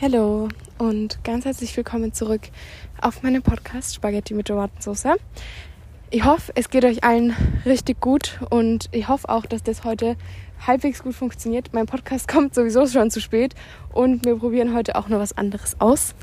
Hallo 0.00 0.46
und 0.78 1.24
ganz 1.24 1.44
herzlich 1.44 1.76
willkommen 1.76 2.12
zurück 2.12 2.42
auf 3.02 3.24
meinem 3.24 3.42
Podcast 3.42 3.96
Spaghetti 3.96 4.32
mit 4.32 4.46
Tomatensauce. 4.46 5.18
Ich 6.10 6.24
hoffe, 6.24 6.52
es 6.54 6.70
geht 6.70 6.84
euch 6.84 7.02
allen 7.02 7.34
richtig 7.66 8.00
gut 8.00 8.38
und 8.48 8.88
ich 8.92 9.08
hoffe 9.08 9.28
auch, 9.28 9.44
dass 9.44 9.64
das 9.64 9.82
heute 9.82 10.14
halbwegs 10.64 11.02
gut 11.02 11.16
funktioniert. 11.16 11.70
Mein 11.72 11.86
Podcast 11.86 12.28
kommt 12.32 12.54
sowieso 12.54 12.86
schon 12.86 13.10
zu 13.10 13.20
spät 13.20 13.56
und 13.92 14.24
wir 14.24 14.36
probieren 14.36 14.72
heute 14.72 14.94
auch 14.94 15.08
noch 15.08 15.18
was 15.18 15.36
anderes 15.36 15.80
aus. 15.80 16.14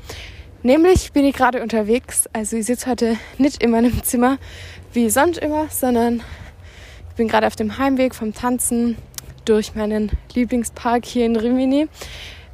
Nämlich 0.62 1.12
bin 1.12 1.26
ich 1.26 1.36
gerade 1.36 1.62
unterwegs, 1.62 2.30
also 2.32 2.56
ich 2.56 2.64
sitze 2.64 2.88
heute 2.90 3.18
nicht 3.36 3.62
in 3.62 3.72
meinem 3.72 4.02
Zimmer 4.02 4.38
wie 4.94 5.10
sonst 5.10 5.36
immer, 5.36 5.68
sondern 5.68 6.22
ich 7.10 7.16
bin 7.16 7.28
gerade 7.28 7.46
auf 7.46 7.56
dem 7.56 7.76
Heimweg 7.76 8.14
vom 8.14 8.32
Tanzen 8.32 8.96
durch 9.44 9.74
meinen 9.74 10.12
Lieblingspark 10.32 11.04
hier 11.04 11.26
in 11.26 11.36
Rimini. 11.36 11.88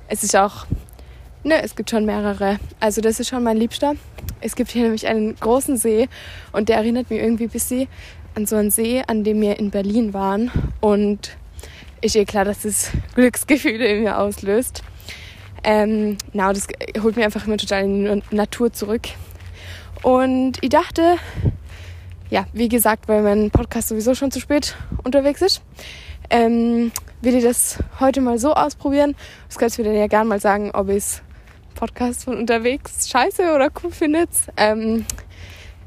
Es 0.08 0.24
ist 0.24 0.34
auch 0.34 0.66
Ne, 1.44 1.60
es 1.62 1.74
gibt 1.74 1.90
schon 1.90 2.04
mehrere. 2.04 2.60
Also 2.78 3.00
das 3.00 3.18
ist 3.18 3.28
schon 3.28 3.42
mein 3.42 3.56
Liebster. 3.56 3.94
Es 4.40 4.54
gibt 4.54 4.70
hier 4.70 4.82
nämlich 4.82 5.08
einen 5.08 5.34
großen 5.34 5.76
See 5.76 6.08
und 6.52 6.68
der 6.68 6.76
erinnert 6.76 7.10
mich 7.10 7.20
irgendwie 7.20 7.44
ein 7.44 7.50
bisschen 7.50 7.88
an 8.36 8.46
so 8.46 8.54
einen 8.56 8.70
See, 8.70 9.02
an 9.06 9.24
dem 9.24 9.40
wir 9.40 9.58
in 9.58 9.70
Berlin 9.70 10.14
waren. 10.14 10.52
Und 10.80 11.36
ist 12.00 12.14
eh 12.14 12.24
klar, 12.24 12.44
dass 12.44 12.62
das 12.62 12.92
Glücksgefühle 13.16 13.86
in 13.86 14.02
mir 14.04 14.18
auslöst. 14.18 14.82
Ähm, 15.64 16.16
na, 16.32 16.52
das 16.52 16.68
holt 17.02 17.16
mich 17.16 17.24
einfach 17.24 17.46
immer 17.46 17.56
total 17.56 17.84
in 17.84 18.22
die 18.30 18.36
Natur 18.36 18.72
zurück. 18.72 19.02
Und 20.02 20.58
ich 20.60 20.70
dachte, 20.70 21.16
ja, 22.30 22.46
wie 22.52 22.68
gesagt, 22.68 23.08
weil 23.08 23.22
mein 23.22 23.50
Podcast 23.50 23.88
sowieso 23.88 24.14
schon 24.14 24.30
zu 24.30 24.40
spät 24.40 24.76
unterwegs 25.02 25.42
ist, 25.42 25.62
ähm, 26.30 26.92
will 27.20 27.34
ich 27.34 27.44
das 27.44 27.78
heute 28.00 28.20
mal 28.20 28.38
so 28.38 28.54
ausprobieren. 28.54 29.14
Das 29.48 29.58
könnt 29.58 29.76
ihr 29.78 29.84
mir 29.84 29.90
dann 29.90 30.00
ja 30.00 30.06
gerne 30.06 30.28
mal 30.28 30.40
sagen, 30.40 30.70
ob 30.72 30.88
ich 30.88 30.96
es 30.96 31.22
Podcast 31.74 32.24
von 32.24 32.36
unterwegs 32.36 33.08
scheiße 33.08 33.54
oder 33.54 33.70
cool 33.82 33.90
findet. 33.90 34.30
Ähm, 34.56 35.04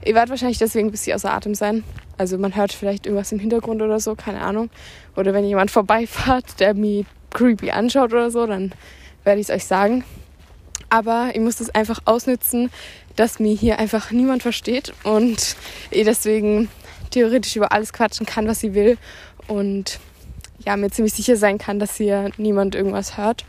ihr 0.04 0.16
werdet 0.16 0.30
wahrscheinlich 0.30 0.58
deswegen 0.58 0.90
ein 0.90 0.92
bisschen 0.92 1.16
außer 1.16 1.34
Atem 1.34 1.56
sein. 1.56 1.84
Also 2.18 2.38
man 2.38 2.56
hört 2.56 2.74
vielleicht 2.74 3.06
irgendwas 3.06 3.32
im 3.32 3.40
Hintergrund 3.40 3.82
oder 3.82 4.00
so, 4.00 4.16
keine 4.16 4.42
Ahnung. 4.42 4.70
Oder 5.16 5.34
wenn 5.34 5.46
jemand 5.46 5.72
vorbeifahrt, 5.72 6.60
der 6.60 6.74
mich 6.74 7.06
creepy 7.32 7.72
anschaut 7.72 8.14
oder 8.14 8.32
so, 8.32 8.46
dann 8.46 8.74
werde 9.24 9.42
ich 9.42 9.50
es 9.50 9.56
euch 9.56 9.66
sagen. 9.66 10.04
Aber 10.90 11.32
ich 11.34 11.42
muss 11.42 11.58
das 11.58 11.70
einfach 11.74 12.00
ausnutzen, 12.06 12.70
dass 13.16 13.40
mir 13.40 13.56
hier 13.56 13.80
einfach 13.80 14.12
niemand 14.12 14.44
versteht 14.44 14.94
und 15.04 15.56
ich 15.90 16.06
deswegen 16.06 16.70
theoretisch 17.12 17.56
über 17.56 17.72
alles 17.72 17.94
quatschen 17.94 18.26
kann, 18.26 18.48
was 18.48 18.60
sie 18.60 18.74
will. 18.74 18.98
Und 19.48 20.00
ja, 20.66 20.76
mir 20.78 20.90
ziemlich 20.90 21.14
sicher 21.14 21.36
sein 21.36 21.58
kann, 21.58 21.80
dass 21.80 21.98
hier 21.98 22.32
niemand 22.38 22.76
irgendwas 22.76 23.18
hört. 23.18 23.46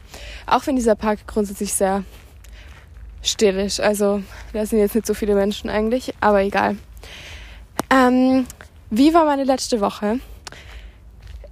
Auch 0.46 0.66
wenn 0.66 0.76
dieser 0.76 0.94
Park 0.94 1.26
grundsätzlich 1.26 1.72
sehr 1.72 2.04
still 3.26 3.58
ist. 3.58 3.80
Also 3.80 4.22
da 4.52 4.66
sind 4.66 4.78
jetzt 4.78 4.94
nicht 4.94 5.06
so 5.06 5.14
viele 5.14 5.34
Menschen 5.34 5.70
eigentlich, 5.70 6.12
aber 6.20 6.42
egal. 6.42 6.76
Ähm, 7.90 8.46
wie 8.90 9.12
war 9.14 9.24
meine 9.24 9.44
letzte 9.44 9.80
Woche? 9.80 10.20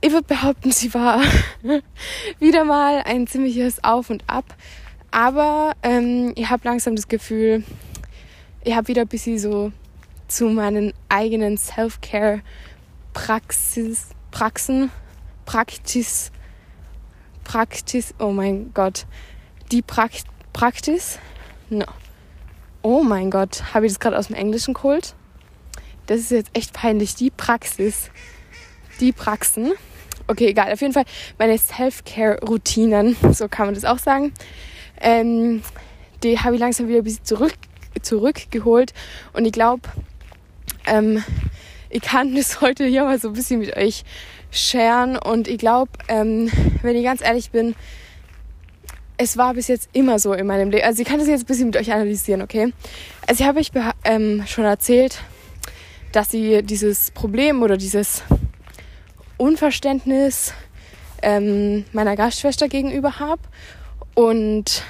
Ich 0.01 0.13
würde 0.13 0.27
behaupten, 0.27 0.71
sie 0.71 0.95
war 0.95 1.21
wieder 2.39 2.65
mal 2.65 3.03
ein 3.05 3.27
ziemliches 3.27 3.83
Auf 3.83 4.11
und 4.11 4.23
Ab. 4.27 4.45
Aber 5.11 5.73
ähm, 5.83 6.33
ich 6.37 6.51
habe 6.51 6.69
langsam 6.69 6.95
das 6.97 7.09
Gefühl, 7.09 7.65
ich 8.65 8.75
habe 8.75 8.89
wieder 8.89 9.03
ein 9.03 9.09
bisschen 9.09 9.39
so 9.39 9.73
zu 10.29 10.47
meinen 10.47 10.93
eigenen 11.09 11.57
Self-Care-Praxis, 11.57 14.09
Praxen, 14.31 14.91
Praktis, 15.45 16.31
Praktis, 17.45 18.15
oh 18.19 18.33
mein 18.33 18.73
Gott, 18.75 19.07
die 19.71 19.83
Prakt, 19.83 20.25
Praktis 20.53 21.21
No. 21.71 21.87
Oh 22.83 23.03
mein 23.03 23.31
Gott, 23.31 23.75
habe 23.75 23.87
ich 23.87 23.93
das 23.93 24.01
gerade 24.01 24.19
aus 24.19 24.27
dem 24.27 24.37
Englischen 24.37 24.75
geholt? 24.75 25.15
Das 26.07 26.21
ist 26.21 26.31
jetzt 26.31 26.51
echt 26.53 26.75
peinlich. 26.75 27.15
Die 27.15 27.31
Praxis. 27.31 28.11
Die 29.01 29.13
Praxen. 29.13 29.73
Okay, 30.27 30.49
egal. 30.49 30.73
Auf 30.73 30.81
jeden 30.81 30.93
Fall 30.93 31.05
meine 31.39 31.57
Self-Care-Routinen, 31.57 33.17
so 33.33 33.49
kann 33.49 33.67
man 33.67 33.75
das 33.75 33.85
auch 33.85 33.99
sagen. 33.99 34.33
Ähm, 35.01 35.63
die 36.23 36.39
habe 36.39 36.55
ich 36.55 36.61
langsam 36.61 36.89
wieder 36.89 36.99
ein 36.99 37.05
bisschen 37.05 37.25
zurück, 37.25 37.55
zurückgeholt. 38.03 38.93
Und 39.33 39.47
ich 39.47 39.53
glaube, 39.53 39.83
ähm, 40.87 41.23
ich 41.89 42.03
kann 42.03 42.35
das 42.35 42.61
heute 42.61 42.85
hier 42.85 43.05
mal 43.05 43.19
so 43.19 43.29
ein 43.29 43.35
bisschen 43.35 43.61
mit 43.61 43.77
euch 43.77 44.05
sharen. 44.51 45.17
Und 45.17 45.49
ich 45.49 45.59
glaube, 45.59 45.91
ähm, 46.09 46.51
wenn 46.83 46.97
ich 46.97 47.05
ganz 47.05 47.23
ehrlich 47.23 47.51
bin, 47.51 47.75
es 49.17 49.37
war 49.37 49.55
bis 49.55 49.69
jetzt 49.69 49.89
immer 49.93 50.19
so 50.19 50.33
in 50.33 50.47
meinem 50.47 50.71
Leben. 50.71 50.85
Also 50.85 51.03
ich 51.03 51.09
kann 51.09 51.19
das 51.19 51.29
jetzt 51.29 51.43
ein 51.43 51.47
bisschen 51.47 51.67
mit 51.67 51.77
euch 51.77 51.93
analysieren, 51.93 52.43
okay? 52.43 52.73
Also 53.27 53.43
ich 53.43 53.49
habe 53.49 53.61
euch 53.61 53.71
ähm, 54.05 54.45
schon 54.47 54.65
erzählt, 54.65 55.21
dass 56.13 56.31
sie 56.31 56.63
dieses 56.63 57.11
Problem 57.11 57.63
oder 57.63 57.77
dieses 57.77 58.23
Unverständnis 59.37 60.53
ähm, 61.23 61.85
meiner 61.93 62.17
Gastschwester 62.17 62.69
gegenüber 62.69 63.19
habe. 63.19 63.43
Und 64.15 64.83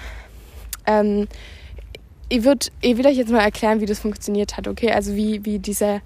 ähm, 0.87 1.29
ich, 2.29 2.45
würd, 2.45 2.73
ich 2.81 2.97
will 2.97 3.07
euch 3.07 3.17
jetzt 3.17 3.31
mal 3.31 3.41
erklären, 3.41 3.81
wie 3.81 3.87
das 3.87 3.99
funktioniert 3.99 4.57
hat, 4.57 4.69
okay? 4.69 4.91
Also 4.93 5.15
wie, 5.15 5.45
wie 5.45 5.59
diese 5.59 6.01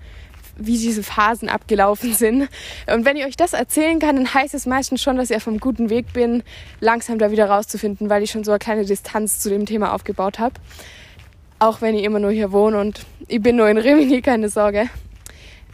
wie 0.58 0.76
diese 0.76 1.02
Phasen 1.02 1.48
abgelaufen 1.48 2.12
sind. 2.14 2.48
Und 2.92 3.04
wenn 3.04 3.16
ich 3.16 3.24
euch 3.24 3.36
das 3.36 3.52
erzählen 3.52 3.98
kann, 3.98 4.16
dann 4.16 4.34
heißt 4.34 4.54
es 4.54 4.66
meistens 4.66 5.00
schon, 5.00 5.16
dass 5.16 5.30
ich 5.30 5.36
auf 5.36 5.48
einem 5.48 5.60
guten 5.60 5.88
Weg 5.88 6.12
bin, 6.12 6.42
langsam 6.80 7.19
da 7.19 7.30
wieder 7.30 7.48
rauszufinden, 7.48 8.10
weil 8.10 8.22
ich 8.22 8.30
schon 8.30 8.44
so 8.44 8.50
eine 8.50 8.58
kleine 8.58 8.84
Distanz 8.84 9.38
zu 9.38 9.48
dem 9.48 9.66
Thema 9.66 9.94
aufgebaut 9.94 10.38
habe. 10.38 10.54
Auch 11.58 11.80
wenn 11.80 11.94
ich 11.94 12.04
immer 12.04 12.18
nur 12.18 12.30
hier 12.30 12.52
wohne 12.52 12.78
und 12.78 13.06
ich 13.26 13.41
bin 13.41 13.56
nur 13.56 13.68
in 13.68 13.78
Rimini, 13.78 14.20
keine 14.22 14.48
Sorge. 14.48 14.88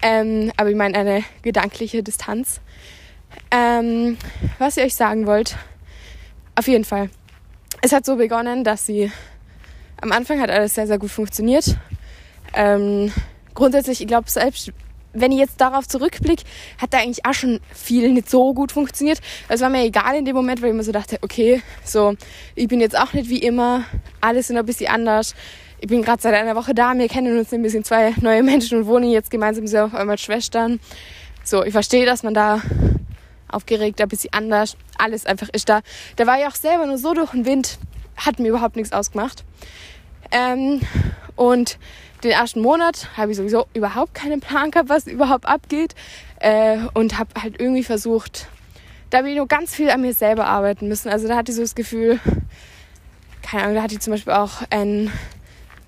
Ähm, 0.03 0.53
aber 0.56 0.71
ich 0.71 0.77
meine 0.77 0.99
eine 0.99 1.25
gedankliche 1.43 2.03
Distanz. 2.03 2.61
Ähm, 3.50 4.17
was 4.59 4.77
ich 4.77 4.84
euch 4.84 4.94
sagen 4.94 5.27
wollt, 5.27 5.56
auf 6.55 6.69
jeden 6.69 6.84
Fall. 6.84 7.11
Es 7.83 7.93
hat 7.93 8.05
so 8.06 8.17
begonnen, 8.17 8.65
dass 8.65 8.87
sie 8.87 9.11
am 10.00 10.12
Anfang 10.12 10.41
hat 10.41 10.50
alles 10.50 10.75
sehr, 10.75 10.87
sehr 10.87 10.99
gut 10.99 11.11
funktioniert. 11.11 11.77
Ähm, 12.53 13.12
grundsätzlich, 13.55 14.01
ich 14.01 14.07
glaube, 14.07 14.31
selbst 14.31 14.73
wenn 15.15 15.33
ich 15.33 15.39
jetzt 15.39 15.61
darauf 15.61 15.87
zurückblicke, 15.87 16.43
hat 16.79 16.93
da 16.93 16.99
eigentlich 16.99 17.25
auch 17.25 17.35
schon 17.35 17.61
viel 17.73 18.11
nicht 18.11 18.29
so 18.29 18.53
gut 18.53 18.73
funktioniert. 18.73 19.21
Es 19.49 19.61
war 19.61 19.71
mir 19.71 19.85
egal 19.85 20.17
in 20.17 20.25
dem 20.25 20.35
Moment, 20.35 20.61
weil 20.61 20.71
ich 20.71 20.75
mir 20.75 20.83
so 20.83 20.93
dachte, 20.93 21.19
okay, 21.23 21.63
so, 21.85 22.17
ich 22.55 22.69
bin 22.69 22.81
jetzt 22.81 22.99
auch 22.99 23.13
nicht 23.13 23.31
wie 23.31 23.39
immer, 23.39 23.85
alles 24.21 24.51
ist 24.51 24.57
ein 24.57 24.67
bisschen 24.67 24.91
anders. 24.91 25.35
Ich 25.81 25.89
bin 25.89 26.03
gerade 26.03 26.21
seit 26.21 26.35
einer 26.35 26.57
Woche 26.57 26.75
da, 26.75 26.95
wir 26.95 27.09
kennen 27.09 27.39
uns 27.39 27.53
ein 27.53 27.63
bisschen 27.63 27.85
zwei 27.85 28.13
neue 28.21 28.43
Menschen 28.43 28.79
und 28.79 28.87
wohnen 28.87 29.11
jetzt 29.11 29.31
gemeinsam 29.31 29.67
so 29.67 29.79
auf 29.79 29.95
einmal 29.95 30.19
Schwestern. 30.19 30.81
So, 31.45 31.63
ich 31.63 31.73
verstehe, 31.73 32.07
dass 32.07 32.23
man 32.23 32.35
da 32.35 32.63
aufgeregt, 33.49 34.01
ein 34.01 34.09
bisschen 34.09 34.33
anders, 34.33 34.77
alles 34.99 35.27
einfach 35.27 35.49
ist 35.53 35.69
da. 35.69 35.81
Da 36.17 36.27
war 36.27 36.39
ich 36.39 36.47
auch 36.47 36.55
selber 36.55 36.87
nur 36.87 36.99
so 36.99 37.15
durch 37.15 37.31
den 37.31 37.47
Wind, 37.47 37.79
hat 38.17 38.39
mir 38.39 38.49
überhaupt 38.49 38.77
nichts 38.77 38.93
ausgemacht. 38.93 39.45
Ähm, 40.33 40.81
und 41.37 41.79
den 42.25 42.33
ersten 42.33 42.61
Monat 42.61 43.09
habe 43.17 43.31
ich 43.31 43.37
sowieso 43.37 43.67
überhaupt 43.75 44.15
keinen 44.15 44.41
Plan 44.41 44.71
gehabt, 44.71 44.89
was 44.89 45.07
überhaupt 45.07 45.47
abgeht. 45.47 45.95
Äh, 46.41 46.79
und 46.95 47.19
habe 47.19 47.31
halt 47.41 47.61
irgendwie 47.61 47.85
versucht, 47.85 48.49
da 49.11 49.19
habe 49.19 49.31
ich 49.31 49.37
nur 49.37 49.47
ganz 49.47 49.75
viel 49.75 49.91
an 49.91 50.01
mir 50.01 50.15
selber 50.15 50.47
arbeiten 50.47 50.89
müssen. 50.89 51.09
Also 51.09 51.29
da 51.29 51.37
hatte 51.37 51.53
ich 51.53 51.57
so 51.57 51.62
das 51.62 51.75
Gefühl, 51.75 52.19
keine 53.43 53.65
Ahnung, 53.65 53.77
da 53.77 53.83
hatte 53.83 53.95
ich 53.95 54.01
zum 54.01 54.12
Beispiel 54.12 54.33
auch 54.33 54.62
ein 54.71 55.12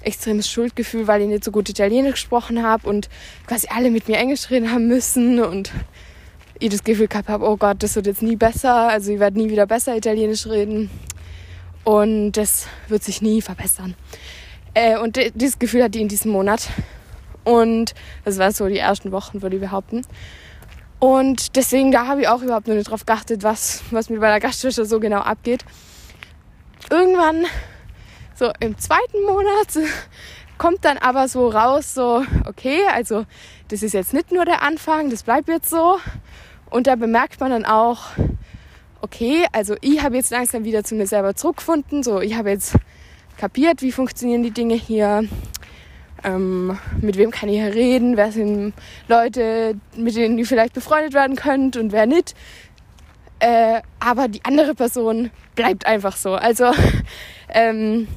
extremes 0.01 0.49
Schuldgefühl, 0.49 1.09
weil 1.09 1.23
ich 1.23 1.29
nicht 1.29 1.43
so 1.43 1.51
gut 1.51 1.69
Italienisch 1.69 2.13
gesprochen 2.13 2.63
habe 2.63 2.89
und 2.89 3.09
quasi 3.47 3.67
alle 3.75 3.91
mit 3.91 4.09
mir 4.09 4.19
Englisch 4.19 4.51
reden 4.51 4.71
haben 4.71 4.87
müssen 4.87 5.43
und 5.43 5.73
ich 6.59 6.71
das 6.71 6.85
Gefühl 6.85 7.09
gehabt 7.09 7.29
habe, 7.29 7.45
oh 7.45 7.57
Gott, 7.57 7.83
das 7.83 7.97
wird 7.97 8.07
jetzt 8.07 8.23
nie 8.23 8.37
besser, 8.37 8.89
also 8.89 9.13
ich 9.13 9.19
werde 9.19 9.39
nie 9.39 9.51
wieder 9.51 9.67
besser 9.67 9.97
Italienisch 9.97 10.47
reden 10.47 10.91
und 11.85 12.33
das 12.33 12.67
wird 12.89 13.03
sich 13.03 13.21
nie 13.21 13.43
verbessern. 13.43 13.95
Äh, 14.77 14.99
und 14.99 15.19
dieses 15.35 15.59
Gefühl 15.59 15.83
hatte 15.83 15.97
ich 15.97 16.03
in 16.03 16.09
diesem 16.09 16.33
Monat. 16.33 16.69
Und 17.45 17.95
das 18.27 18.37
waren 18.37 18.53
so 18.53 18.69
die 18.69 18.77
ersten 18.77 19.11
Wochen, 19.11 19.41
würde 19.41 19.57
ich 19.57 19.63
behaupten. 19.63 20.03
Und 20.99 21.57
deswegen, 21.57 21.93
da 21.93 22.07
habe 22.07 22.21
ich 22.21 22.29
auch 22.29 22.43
überhaupt 22.43 22.67
nur 22.67 22.77
nicht 22.77 22.91
drauf 22.91 23.07
geachtet, 23.07 23.43
was, 23.43 23.83
was 23.91 24.11
mit 24.11 24.21
meiner 24.21 24.39
Gastwäsche 24.39 24.85
so 24.85 25.01
genau 25.01 25.21
abgeht. 25.21 25.65
Irgendwann, 26.91 27.47
so 28.35 28.53
im 28.61 28.77
zweiten 28.77 29.23
Monat, 29.23 29.79
kommt 30.59 30.85
dann 30.85 30.99
aber 30.99 31.27
so 31.29 31.49
raus, 31.49 31.95
so, 31.95 32.23
okay, 32.47 32.81
also 32.93 33.25
das 33.69 33.83
ist 33.83 33.95
jetzt 33.95 34.13
nicht 34.13 34.31
nur 34.31 34.45
der 34.45 34.63
Anfang, 34.63 35.09
das 35.09 35.23
bleibt 35.23 35.49
jetzt 35.49 35.71
so. 35.71 35.99
Und 36.69 36.87
da 36.87 36.97
bemerkt 36.97 37.41
man 37.41 37.51
dann 37.51 37.65
auch, 37.65 38.03
okay, 39.01 39.47
also 39.53 39.75
ich 39.81 40.03
habe 40.03 40.17
jetzt 40.17 40.33
langsam 40.33 40.65
wieder 40.65 40.85
zu 40.85 40.97
mir 40.97 41.07
selber 41.07 41.35
zurückgefunden, 41.35 42.03
so 42.03 42.21
ich 42.21 42.35
habe 42.37 42.51
jetzt 42.51 42.77
kapiert, 43.37 43.83
wie 43.83 43.93
funktionieren 43.93 44.43
die 44.43 44.51
Dinge 44.51 44.75
hier, 44.75 45.29
ähm, 46.25 46.79
mit 47.01 47.17
wem 47.17 47.31
kann 47.31 47.49
ich 47.49 47.61
hier 47.61 47.75
reden, 47.75 48.17
wer 48.17 48.33
sind 48.33 48.75
Leute, 49.09 49.77
mit 49.97 50.17
denen 50.17 50.39
ihr 50.39 50.47
vielleicht 50.47 50.75
befreundet 50.75 51.15
werden 51.15 51.37
könnt 51.37 51.77
und 51.77 51.93
wer 51.93 52.07
nicht. 52.07 52.35
Äh, 53.39 53.83
aber 54.01 54.29
die 54.29 54.45
andere 54.45 54.75
Person 54.75 55.31
bleibt 55.55 55.87
einfach 55.87 56.17
so. 56.17 56.35
Also 56.35 56.73
ähm, 57.51 58.09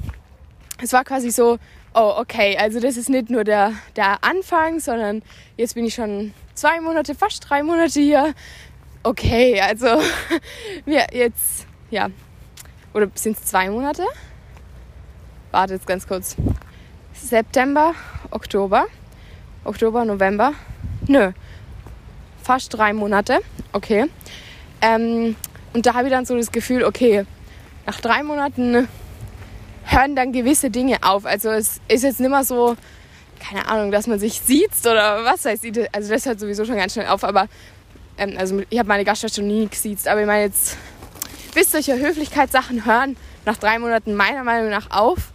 es 0.82 0.94
war 0.94 1.04
quasi 1.04 1.30
so, 1.30 1.58
oh, 1.94 2.14
okay, 2.18 2.58
also 2.58 2.80
das 2.80 2.96
ist 2.96 3.10
nicht 3.10 3.30
nur 3.30 3.44
der, 3.44 3.74
der 3.96 4.24
Anfang, 4.24 4.80
sondern 4.80 5.22
jetzt 5.58 5.76
bin 5.76 5.86
ich 5.86 5.94
schon 5.94 6.34
zwei 6.54 6.80
Monate, 6.80 7.16
fast 7.16 7.50
drei 7.50 7.64
Monate 7.64 8.00
hier. 8.00 8.34
Okay, 9.04 9.60
also 9.60 9.88
wir 10.86 11.08
jetzt, 11.12 11.68
ja, 11.92 12.10
oder 12.94 13.10
sind 13.16 13.38
es 13.38 13.46
zwei 13.46 13.70
Monate? 13.70 14.04
Warte 15.52 15.74
jetzt 15.74 15.88
ganz 15.88 16.08
kurz. 16.08 16.36
September, 17.14 17.94
Oktober, 18.32 18.86
Oktober, 19.64 20.06
November. 20.06 20.54
Nö, 21.08 21.32
fast 22.44 22.78
drei 22.78 22.94
Monate. 22.94 23.40
Okay. 23.74 24.06
Ähm, 24.82 25.36
und 25.74 25.86
da 25.86 25.94
habe 25.94 26.08
ich 26.08 26.14
dann 26.14 26.26
so 26.26 26.38
das 26.38 26.52
Gefühl, 26.52 26.84
okay, 26.84 27.26
nach 27.86 28.00
drei 28.00 28.24
Monaten 28.24 28.88
hören 29.84 30.16
dann 30.16 30.32
gewisse 30.32 30.70
Dinge 30.70 30.98
auf. 31.02 31.26
Also 31.26 31.50
es 31.50 31.82
ist 31.88 32.04
jetzt 32.04 32.20
nicht 32.20 32.30
mehr 32.30 32.44
so, 32.44 32.76
keine 33.40 33.68
Ahnung, 33.68 33.92
dass 33.92 34.08
man 34.08 34.20
sich 34.20 34.40
sieht 34.42 34.72
oder 34.82 35.26
was 35.26 35.46
weiß 35.46 35.64
ich. 35.64 35.74
Also 35.94 36.14
das 36.14 36.26
hört 36.26 36.40
sowieso 36.40 36.66
schon 36.66 36.78
ganz 36.78 36.94
schnell 36.94 37.08
auf. 37.08 37.24
Aber 37.24 37.48
ähm, 38.18 38.36
also 38.38 38.62
ich 38.70 38.78
habe 38.80 38.88
meine 38.88 39.04
Gastschwester 39.04 39.42
nie 39.42 39.68
gesiezt. 39.68 40.08
Aber 40.08 40.22
ich 40.22 40.28
meine 40.28 40.44
jetzt, 40.44 40.78
bis 41.56 41.72
solche 41.72 41.98
Höflichkeitssachen 41.98 42.86
hören 42.86 43.18
nach 43.46 43.58
drei 43.58 43.80
Monaten 43.80 44.16
meiner 44.16 44.44
Meinung 44.44 44.70
nach 44.70 44.92
auf. 44.92 45.32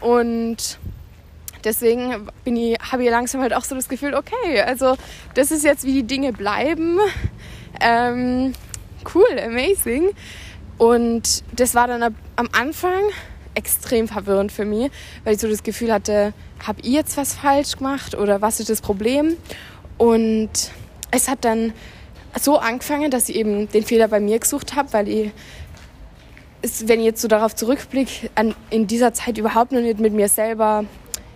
Und 0.00 0.78
deswegen 1.64 2.28
ich, 2.44 2.78
habe 2.80 3.04
ich 3.04 3.10
langsam 3.10 3.40
halt 3.40 3.54
auch 3.54 3.64
so 3.64 3.74
das 3.74 3.88
Gefühl, 3.88 4.14
okay, 4.14 4.60
also 4.60 4.96
das 5.34 5.50
ist 5.50 5.64
jetzt, 5.64 5.84
wie 5.84 5.92
die 5.92 6.04
Dinge 6.04 6.32
bleiben. 6.32 6.98
Ähm, 7.80 8.54
cool, 9.14 9.38
amazing. 9.44 10.10
Und 10.78 11.42
das 11.52 11.74
war 11.74 11.88
dann 11.88 12.02
ab, 12.02 12.12
am 12.36 12.48
Anfang 12.52 13.02
extrem 13.54 14.06
verwirrend 14.06 14.52
für 14.52 14.64
mich, 14.64 14.90
weil 15.24 15.34
ich 15.34 15.40
so 15.40 15.48
das 15.48 15.64
Gefühl 15.64 15.92
hatte, 15.92 16.32
habe 16.64 16.80
ich 16.80 16.92
jetzt 16.92 17.16
was 17.16 17.34
falsch 17.34 17.76
gemacht 17.76 18.14
oder 18.14 18.40
was 18.40 18.60
ist 18.60 18.70
das 18.70 18.80
Problem? 18.80 19.36
Und 19.96 20.50
es 21.10 21.28
hat 21.28 21.44
dann 21.44 21.72
so 22.40 22.58
angefangen, 22.58 23.10
dass 23.10 23.28
ich 23.28 23.36
eben 23.36 23.68
den 23.70 23.82
Fehler 23.82 24.06
bei 24.06 24.20
mir 24.20 24.38
gesucht 24.38 24.76
habe, 24.76 24.92
weil 24.92 25.08
ich, 25.08 25.32
wenn 26.62 27.00
ich 27.00 27.06
jetzt 27.06 27.22
so 27.22 27.28
darauf 27.28 27.54
zurückblicke, 27.54 28.30
in 28.70 28.86
dieser 28.86 29.12
Zeit 29.12 29.38
überhaupt 29.38 29.72
noch 29.72 29.80
nicht 29.80 30.00
mit 30.00 30.12
mir 30.12 30.28
selber 30.28 30.84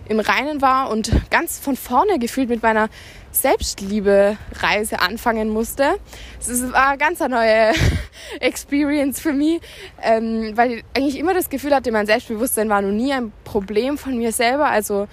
im 0.08 0.20
Reinen 0.20 0.60
war 0.60 0.90
und 0.90 1.12
ganz 1.30 1.58
von 1.58 1.76
vorne 1.76 2.18
gefühlt 2.18 2.48
mit 2.48 2.62
meiner 2.62 2.88
Selbstliebe-Reise 3.30 5.00
anfangen 5.00 5.48
musste. 5.48 5.94
Es 6.40 6.72
war 6.72 6.88
eine 6.88 6.98
ganz 6.98 7.20
neue 7.20 7.72
Experience 8.40 9.20
für 9.20 9.32
mich, 9.32 9.60
ähm, 10.02 10.52
weil 10.54 10.72
ich 10.72 10.84
eigentlich 10.94 11.18
immer 11.18 11.34
das 11.34 11.48
Gefühl 11.48 11.74
hatte, 11.74 11.92
mein 11.92 12.06
Selbstbewusstsein 12.06 12.68
war 12.68 12.82
noch 12.82 12.90
nie 12.90 13.12
ein 13.12 13.32
Problem 13.44 13.96
von 13.96 14.18
mir 14.18 14.32
selber. 14.32 14.66
Also, 14.66 15.08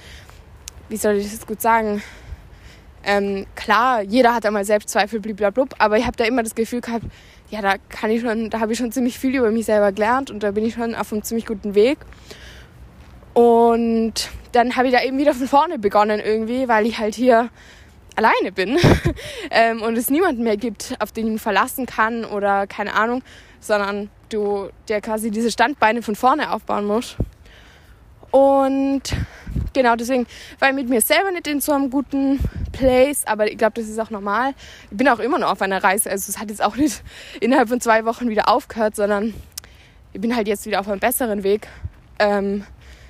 wie 0.89 0.97
soll 0.97 1.15
ich 1.15 1.31
das 1.31 1.45
gut 1.45 1.61
sagen? 1.61 2.01
Ähm, 3.05 3.45
klar, 3.55 4.01
jeder 4.01 4.35
hat 4.35 4.45
einmal 4.45 4.65
Selbstzweifel, 4.65 5.21
blablabla, 5.21 5.65
aber 5.77 5.97
ich 5.97 6.05
habe 6.05 6.17
da 6.17 6.25
immer 6.25 6.43
das 6.43 6.55
Gefühl 6.55 6.81
gehabt, 6.81 7.05
ja, 7.49 7.61
da 7.61 7.75
kann 7.89 8.11
ich 8.11 8.21
schon, 8.21 8.49
da 8.49 8.59
habe 8.59 8.73
ich 8.73 8.79
schon 8.79 8.91
ziemlich 8.91 9.17
viel 9.17 9.35
über 9.35 9.51
mich 9.51 9.65
selber 9.65 9.91
gelernt 9.91 10.29
und 10.29 10.43
da 10.43 10.51
bin 10.51 10.65
ich 10.65 10.75
schon 10.75 10.95
auf 10.95 11.11
einem 11.11 11.23
ziemlich 11.23 11.45
guten 11.45 11.75
Weg. 11.75 11.97
Und 13.33 14.13
dann 14.51 14.75
habe 14.75 14.87
ich 14.87 14.93
da 14.93 15.01
eben 15.03 15.17
wieder 15.17 15.33
von 15.33 15.47
vorne 15.47 15.79
begonnen 15.79 16.19
irgendwie, 16.19 16.67
weil 16.67 16.85
ich 16.85 16.99
halt 16.99 17.15
hier 17.15 17.49
alleine 18.15 18.51
bin 18.51 18.77
ähm, 19.51 19.81
und 19.81 19.97
es 19.97 20.09
niemanden 20.09 20.43
mehr 20.43 20.57
gibt, 20.57 20.95
auf 20.99 21.11
den 21.11 21.27
ich 21.27 21.33
mich 21.33 21.41
verlassen 21.41 21.85
kann 21.85 22.25
oder 22.25 22.67
keine 22.67 22.93
Ahnung, 22.93 23.23
sondern 23.59 24.09
du 24.29 24.69
der 24.87 25.01
quasi 25.01 25.31
diese 25.31 25.51
Standbeine 25.51 26.01
von 26.01 26.15
vorne 26.15 26.51
aufbauen 26.51 26.85
musst. 26.85 27.17
Und 28.31 29.01
genau 29.73 29.95
deswegen 29.95 30.27
ich 30.61 30.73
mit 30.73 30.89
mir 30.89 31.01
selber 31.01 31.31
nicht 31.31 31.47
in 31.47 31.61
so 31.61 31.71
einem 31.71 31.89
guten 31.89 32.39
Place, 32.79 33.27
aber 33.27 33.51
ich 33.51 33.57
glaube, 33.57 33.73
das 33.73 33.89
ist 33.89 33.99
auch 33.99 34.09
normal. 34.09 34.53
Ich 34.89 34.97
bin 34.97 35.07
auch 35.09 35.19
immer 35.19 35.37
noch 35.37 35.51
auf 35.51 35.61
einer 35.61 35.83
Reise, 35.83 36.09
also 36.09 36.29
es 36.29 36.39
hat 36.39 36.49
jetzt 36.49 36.63
auch 36.63 36.77
nicht 36.77 37.03
innerhalb 37.41 37.67
von 37.67 37.81
zwei 37.81 38.05
Wochen 38.05 38.29
wieder 38.29 38.47
aufgehört, 38.47 38.95
sondern 38.95 39.33
ich 40.13 40.21
bin 40.21 40.35
halt 40.35 40.47
jetzt 40.47 40.65
wieder 40.65 40.79
auf 40.79 40.87
einem 40.87 40.99
besseren 40.99 41.43
Weg. 41.43 41.67
Ähm, 42.19 42.63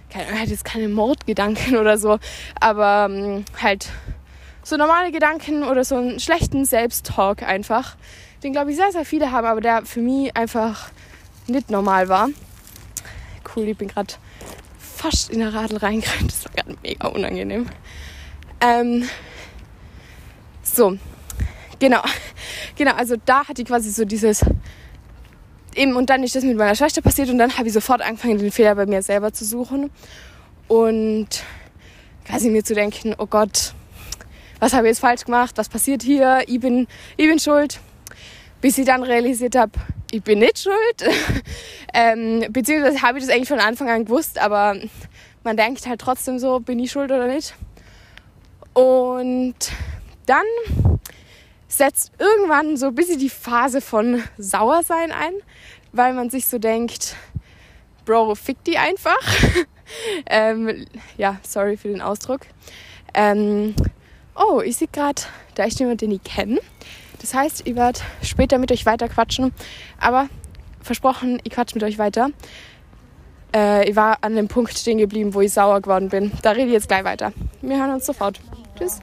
keine, 0.10 0.40
hatte 0.40 0.50
jetzt 0.50 0.66
keine 0.66 0.90
Mordgedanken 0.90 1.78
oder 1.82 2.00
so, 2.00 2.18
aber 2.60 3.08
ähm, 3.10 3.46
halt 3.62 3.90
so 4.64 4.76
normale 4.76 5.12
Gedanken 5.12 5.64
oder 5.64 5.84
so 5.84 5.96
einen 5.96 6.20
schlechten 6.20 6.66
Selbsttalk 6.66 7.44
einfach, 7.44 7.96
den 8.44 8.54
glaube 8.54 8.72
ich 8.72 8.78
sehr, 8.78 8.92
sehr 8.92 9.06
viele 9.06 9.32
haben, 9.32 9.46
aber 9.46 9.62
der 9.62 9.86
für 9.86 10.02
mich 10.02 10.36
einfach 10.36 10.90
nicht 11.46 11.70
normal 11.70 12.10
war. 12.10 12.30
Cool, 13.56 13.68
ich 13.68 13.78
bin 13.78 13.88
gerade 13.88 14.14
fast 14.80 15.30
in 15.30 15.40
der 15.40 15.54
Radl 15.54 15.78
reingerannt. 15.78 16.32
Das 16.32 16.46
war 16.46 16.52
gerade 16.54 16.78
mega 16.82 17.08
unangenehm. 17.08 17.68
Ähm, 18.62 19.08
so, 20.80 20.98
genau. 21.80 22.02
Genau, 22.76 22.94
also 22.94 23.16
da 23.26 23.46
hatte 23.46 23.62
ich 23.62 23.68
quasi 23.68 23.90
so 23.92 24.06
dieses. 24.06 24.46
Eben, 25.76 25.98
und 25.98 26.10
dann 26.10 26.24
ist 26.24 26.34
das 26.34 26.46
mit 26.46 26.56
meiner 26.56 26.76
Schwester 26.76 27.02
passiert 27.02 27.30
und 27.30 27.38
dann 27.38 27.58
habe 27.58 27.68
ich 27.68 27.74
sofort 27.74 28.02
angefangen, 28.02 28.38
den 28.38 28.52
Fehler 28.52 28.74
bei 28.76 28.86
mir 28.86 29.02
selber 29.02 29.34
zu 29.34 29.44
suchen. 29.44 29.92
Und 30.70 31.28
quasi 32.26 32.50
mir 32.50 32.64
zu 32.64 32.74
denken, 32.74 33.16
oh 33.18 33.26
Gott, 33.26 33.74
was 34.62 34.72
habe 34.72 34.88
ich 34.88 34.92
jetzt 34.92 35.00
falsch 35.00 35.26
gemacht, 35.26 35.58
was 35.58 35.68
passiert 35.68 36.02
hier, 36.02 36.44
ich 36.48 36.62
bin, 36.62 36.88
ich 37.18 37.28
bin 37.28 37.38
schuld. 37.38 37.82
Bis 38.62 38.78
ich 38.78 38.86
dann 38.86 39.04
realisiert 39.04 39.58
habe, 39.58 39.74
ich 40.12 40.24
bin 40.24 40.40
nicht 40.40 40.60
schuld. 40.60 41.04
ähm, 41.94 42.46
beziehungsweise 42.50 43.02
habe 43.02 43.18
ich 43.18 43.26
das 43.26 43.34
eigentlich 43.34 43.50
von 43.50 43.60
Anfang 43.60 43.90
an 43.90 44.06
gewusst, 44.06 44.40
aber 44.40 44.78
man 45.44 45.58
denkt 45.58 45.86
halt 45.86 46.00
trotzdem 46.00 46.40
so, 46.40 46.62
bin 46.62 46.80
ich 46.80 46.92
schuld 46.92 47.12
oder 47.12 47.28
nicht. 47.28 47.56
Und 48.74 49.56
dann 50.30 50.46
setzt 51.68 52.12
irgendwann 52.20 52.78
so 52.78 52.88
ein 52.88 52.96
bisschen 52.96 53.20
die 53.20 53.30
Phase 53.30 53.82
von 53.82 54.24
Sauersein 54.38 55.12
ein, 55.12 55.34
weil 55.92 56.14
man 56.14 56.30
sich 56.30 56.48
so 56.48 56.60
denkt, 56.60 57.16
Bro, 58.06 58.36
fick 58.36 58.64
die 58.64 58.78
einfach. 58.78 59.20
ähm, 60.26 60.86
ja, 61.18 61.38
sorry 61.44 61.78
für 61.78 61.90
den 61.90 62.02
Ausdruck. 62.02 62.42
Ähm, 63.14 63.76
oh, 64.36 64.62
ich 64.62 64.78
sehe 64.78 64.88
gerade, 64.88 65.22
da 65.56 65.64
ist 65.66 65.80
jemand, 65.80 66.02
den 66.02 66.12
ich 66.12 66.24
kenne. 66.24 66.60
Das 67.22 67.34
heißt, 67.34 67.68
ich 67.68 67.76
werde 67.76 68.00
später 68.24 68.58
mit 68.58 68.72
euch 68.72 68.86
weiter 68.86 69.10
quatschen. 69.10 69.54
Aber 70.00 70.28
versprochen, 70.82 71.40
ich 71.44 71.52
quatsch 71.52 71.76
mit 71.76 71.84
euch 71.84 71.98
weiter. 71.98 72.30
Äh, 73.56 73.90
ich 73.90 73.96
war 73.96 74.20
an 74.22 74.36
dem 74.36 74.48
Punkt 74.48 74.78
stehen 74.78 74.98
geblieben, 74.98 75.34
wo 75.34 75.42
ich 75.42 75.54
sauer 75.54 75.82
geworden 75.82 76.10
bin. 76.10 76.32
Da 76.42 76.52
rede 76.52 76.68
ich 76.68 76.74
jetzt 76.74 76.88
gleich 76.88 77.04
weiter. 77.04 77.34
Wir 77.62 77.78
hören 77.78 77.94
uns 77.94 78.06
sofort. 78.06 78.40
Tschüss. 78.78 79.00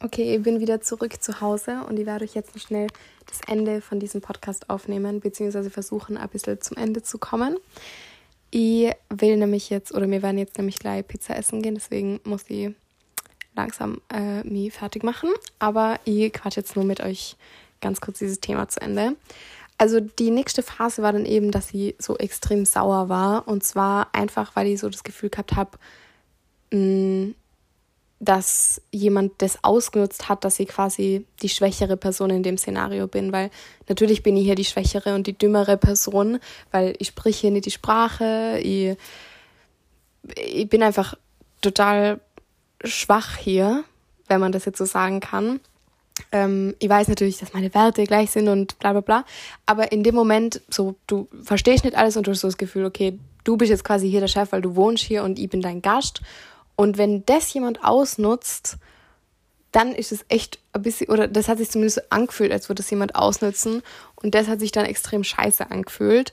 Okay, 0.00 0.36
ich 0.36 0.42
bin 0.44 0.60
wieder 0.60 0.80
zurück 0.80 1.20
zu 1.20 1.40
Hause 1.40 1.82
und 1.88 1.98
ich 1.98 2.06
werde 2.06 2.24
euch 2.24 2.34
jetzt 2.34 2.58
schnell 2.60 2.86
das 3.26 3.40
Ende 3.48 3.80
von 3.80 3.98
diesem 3.98 4.20
Podcast 4.20 4.70
aufnehmen, 4.70 5.18
beziehungsweise 5.18 5.70
versuchen, 5.70 6.16
ein 6.16 6.28
bisschen 6.28 6.60
zum 6.60 6.76
Ende 6.76 7.02
zu 7.02 7.18
kommen. 7.18 7.56
Ich 8.52 8.92
will 9.10 9.36
nämlich 9.36 9.70
jetzt, 9.70 9.92
oder 9.92 10.08
wir 10.08 10.22
werden 10.22 10.38
jetzt 10.38 10.56
nämlich 10.56 10.78
gleich 10.78 11.04
Pizza 11.04 11.36
essen 11.36 11.62
gehen, 11.62 11.74
deswegen 11.74 12.20
muss 12.22 12.44
ich 12.46 12.70
langsam 13.56 14.00
äh, 14.14 14.44
mich 14.44 14.72
fertig 14.72 15.02
machen. 15.02 15.30
Aber 15.58 15.98
ich 16.04 16.32
quatsche 16.32 16.60
jetzt 16.60 16.76
nur 16.76 16.84
mit 16.84 17.00
euch 17.00 17.36
ganz 17.80 18.00
kurz 18.00 18.20
dieses 18.20 18.38
Thema 18.38 18.68
zu 18.68 18.80
Ende. 18.80 19.16
Also 19.78 19.98
die 19.98 20.30
nächste 20.30 20.62
Phase 20.62 21.02
war 21.02 21.12
dann 21.12 21.26
eben, 21.26 21.50
dass 21.50 21.68
sie 21.68 21.96
so 21.98 22.16
extrem 22.18 22.64
sauer 22.64 23.08
war. 23.08 23.48
Und 23.48 23.64
zwar 23.64 24.14
einfach, 24.14 24.54
weil 24.54 24.68
ich 24.68 24.78
so 24.78 24.88
das 24.88 25.02
Gefühl 25.02 25.30
gehabt 25.30 25.56
habe, 25.56 25.72
mm, 26.70 27.32
dass 28.20 28.82
jemand 28.90 29.32
das 29.38 29.62
ausgenutzt 29.62 30.28
hat, 30.28 30.44
dass 30.44 30.58
ich 30.58 30.68
quasi 30.68 31.24
die 31.40 31.48
schwächere 31.48 31.96
Person 31.96 32.30
in 32.30 32.42
dem 32.42 32.58
Szenario 32.58 33.06
bin. 33.06 33.32
Weil 33.32 33.50
natürlich 33.88 34.22
bin 34.22 34.36
ich 34.36 34.44
hier 34.44 34.56
die 34.56 34.64
schwächere 34.64 35.14
und 35.14 35.26
die 35.26 35.38
dümmere 35.38 35.76
Person, 35.76 36.40
weil 36.72 36.94
ich 36.98 37.08
spreche 37.08 37.42
hier 37.42 37.50
nicht 37.52 37.66
die 37.66 37.70
Sprache. 37.70 38.58
Ich, 38.60 38.96
ich 40.36 40.68
bin 40.68 40.82
einfach 40.82 41.14
total 41.60 42.20
schwach 42.82 43.36
hier, 43.36 43.84
wenn 44.26 44.40
man 44.40 44.52
das 44.52 44.64
jetzt 44.64 44.78
so 44.78 44.84
sagen 44.84 45.20
kann. 45.20 45.60
Ähm, 46.32 46.74
ich 46.80 46.88
weiß 46.88 47.06
natürlich, 47.06 47.38
dass 47.38 47.52
meine 47.52 47.72
Werte 47.72 48.04
gleich 48.04 48.32
sind 48.32 48.48
und 48.48 48.78
bla 48.80 48.92
bla 48.92 49.00
bla. 49.00 49.24
Aber 49.66 49.92
in 49.92 50.02
dem 50.02 50.16
Moment, 50.16 50.60
so, 50.68 50.96
du 51.06 51.28
verstehst 51.42 51.84
nicht 51.84 51.96
alles 51.96 52.16
und 52.16 52.26
du 52.26 52.32
hast 52.32 52.40
so 52.40 52.48
das 52.48 52.56
Gefühl, 52.56 52.84
okay, 52.84 53.18
du 53.44 53.56
bist 53.56 53.70
jetzt 53.70 53.84
quasi 53.84 54.10
hier 54.10 54.20
der 54.20 54.28
Chef, 54.28 54.50
weil 54.50 54.62
du 54.62 54.74
wohnst 54.74 55.04
hier 55.04 55.22
und 55.22 55.38
ich 55.38 55.48
bin 55.48 55.60
dein 55.60 55.82
Gast. 55.82 56.20
Und 56.80 56.96
wenn 56.96 57.26
das 57.26 57.52
jemand 57.52 57.82
ausnutzt, 57.82 58.76
dann 59.72 59.92
ist 59.92 60.12
es 60.12 60.24
echt 60.28 60.60
ein 60.72 60.82
bisschen, 60.82 61.08
oder 61.08 61.26
das 61.26 61.48
hat 61.48 61.58
sich 61.58 61.70
zumindest 61.70 62.12
angefühlt, 62.12 62.52
als 62.52 62.68
würde 62.68 62.82
es 62.82 62.90
jemand 62.90 63.16
ausnutzen. 63.16 63.82
Und 64.14 64.36
das 64.36 64.46
hat 64.46 64.60
sich 64.60 64.70
dann 64.70 64.84
extrem 64.84 65.24
scheiße 65.24 65.72
angefühlt. 65.72 66.32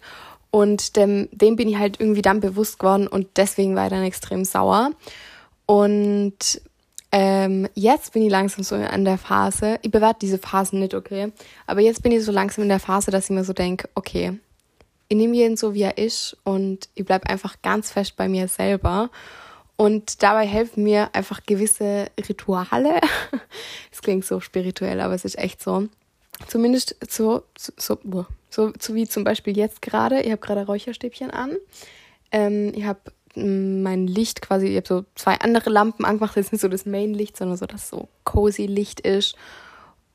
Und 0.51 0.97
dem, 0.97 1.29
dem 1.31 1.55
bin 1.55 1.67
ich 1.67 1.79
halt 1.79 1.99
irgendwie 1.99 2.21
dann 2.21 2.41
bewusst 2.41 2.77
geworden 2.77 3.07
und 3.07 3.25
deswegen 3.37 3.75
war 3.75 3.85
ich 3.85 3.89
dann 3.89 4.03
extrem 4.03 4.45
sauer. 4.45 4.91
Und 5.65 6.61
ähm, 7.11 7.67
jetzt 7.73 8.13
bin 8.13 8.21
ich 8.21 8.29
langsam 8.29 8.63
so 8.63 8.75
an 8.75 9.03
der 9.03 9.17
Phase, 9.17 9.79
ich 9.81 9.89
bewerte 9.89 10.19
diese 10.21 10.37
Phasen 10.37 10.79
nicht, 10.79 10.93
okay, 10.93 11.31
aber 11.65 11.81
jetzt 11.81 12.03
bin 12.03 12.11
ich 12.11 12.23
so 12.23 12.31
langsam 12.31 12.61
in 12.61 12.69
der 12.69 12.79
Phase, 12.79 13.09
dass 13.09 13.25
ich 13.25 13.29
mir 13.31 13.43
so 13.43 13.53
denke, 13.53 13.89
okay, 13.95 14.37
ich 15.07 15.17
nehme 15.17 15.35
jeden 15.35 15.57
so, 15.57 15.73
wie 15.73 15.81
er 15.81 15.97
ist 15.97 16.37
und 16.43 16.87
ich 16.93 17.03
bleibe 17.03 17.29
einfach 17.29 17.61
ganz 17.63 17.89
fest 17.89 18.15
bei 18.15 18.29
mir 18.29 18.47
selber. 18.47 19.09
Und 19.77 20.23
dabei 20.23 20.45
helfen 20.47 20.83
mir 20.83 21.09
einfach 21.13 21.43
gewisse 21.45 22.07
Rituale. 22.27 23.01
Es 23.91 24.01
klingt 24.01 24.25
so 24.25 24.41
spirituell, 24.41 24.99
aber 24.99 25.13
es 25.13 25.23
ist 25.23 25.37
echt 25.37 25.63
so. 25.63 25.87
Zumindest 26.47 26.97
so, 27.09 27.43
so, 27.57 27.71
so, 27.77 28.25
so, 28.49 28.73
so 28.77 28.93
wie 28.93 29.07
zum 29.07 29.23
Beispiel 29.23 29.55
jetzt 29.57 29.81
gerade. 29.81 30.21
Ich 30.21 30.31
habe 30.31 30.41
gerade 30.41 30.65
Räucherstäbchen 30.65 31.31
an. 31.31 31.55
Ähm, 32.31 32.73
ich 32.75 32.83
habe 32.83 32.99
mein 33.35 34.07
Licht 34.07 34.41
quasi, 34.41 34.67
ich 34.67 34.77
habe 34.77 34.87
so 34.87 35.05
zwei 35.15 35.35
andere 35.35 35.69
Lampen 35.69 36.05
angemacht, 36.05 36.35
jetzt 36.35 36.51
nicht 36.51 36.61
so 36.61 36.67
das 36.67 36.85
Main-Licht, 36.85 37.37
sondern 37.37 37.57
so, 37.57 37.65
dass 37.65 37.89
so 37.89 38.07
cozy 38.23 38.65
Licht 38.65 39.01
ist. 39.01 39.35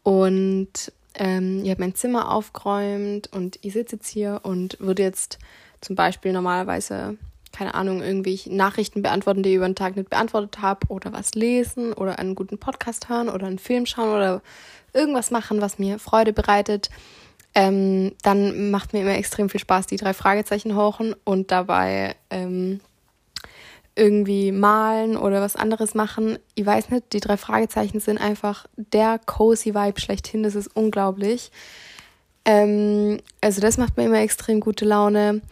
Und 0.02 0.93
ähm, 1.14 1.62
ich 1.62 1.71
habe 1.71 1.81
mein 1.81 1.95
Zimmer 1.95 2.33
aufgeräumt 2.33 3.33
und 3.33 3.59
ich 3.62 3.75
sitze 3.75 3.97
jetzt 3.97 4.09
hier 4.09 4.40
und 4.43 4.79
würde 4.81 5.02
jetzt 5.02 5.38
zum 5.81 5.97
Beispiel 5.97 6.33
normalerweise, 6.33 7.17
keine 7.52 7.75
Ahnung, 7.75 8.02
irgendwie 8.02 8.40
Nachrichten 8.49 9.02
beantworten, 9.02 9.42
die 9.42 9.50
ich 9.50 9.57
über 9.57 9.69
den 9.69 9.75
Tag 9.75 9.97
nicht 9.97 10.11
beantwortet 10.11 10.61
habe, 10.61 10.87
oder 10.88 11.12
was 11.12 11.35
lesen 11.35 11.92
oder 11.92 12.19
einen 12.19 12.35
guten 12.35 12.59
Podcast 12.59 13.09
hören 13.09 13.28
oder 13.28 13.47
einen 13.47 13.59
Film 13.59 13.87
schauen 13.87 14.11
oder 14.11 14.42
irgendwas 14.92 15.30
machen, 15.30 15.61
was 15.61 15.78
mir 15.78 15.99
Freude 15.99 16.33
bereitet. 16.33 16.90
Ähm, 17.54 18.12
dann 18.23 18.71
macht 18.71 18.92
mir 18.92 19.00
immer 19.00 19.16
extrem 19.16 19.49
viel 19.49 19.61
Spaß, 19.61 19.87
die 19.87 19.97
drei 19.97 20.14
Fragezeichen 20.14 20.76
hochen 20.76 21.14
und 21.25 21.50
dabei 21.50 22.14
ähm, 22.30 22.80
irgendwie 23.97 24.52
malen 24.52 25.16
oder 25.16 25.40
was 25.40 25.57
anderes 25.57 25.95
machen. 25.95 26.38
Ich 26.54 26.64
weiß 26.64 26.90
nicht, 26.90 27.12
die 27.12 27.21
drei 27.21 27.37
Fragezeichen 27.37 28.00
sind 28.00 28.19
einfach 28.19 28.66
der 28.76 29.19
cozy 29.19 29.75
Vibe 29.75 30.00
schlechthin. 30.00 30.42
Das 30.42 30.54
ist 30.54 30.69
unglaublich. 30.75 31.50
Ähm, 32.45 33.21
also 33.40 33.61
das 33.61 33.76
macht 33.76 33.97
mir 33.97 34.04
immer 34.04 34.21
extrem 34.21 34.61
gute 34.61 34.85
Laune. 34.85 35.42